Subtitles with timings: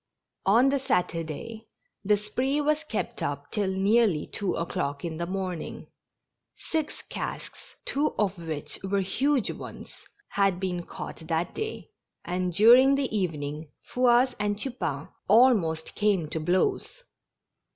[0.47, 1.67] On the Saturday,
[2.03, 5.91] the spree was kept up till nearly two o'clock in the morning.
[6.57, 9.93] Six casks, two of which were huge ones,
[10.29, 11.91] had been caught that day,
[12.25, 17.03] and during the evening Fouasse and I'upain almost came to blows.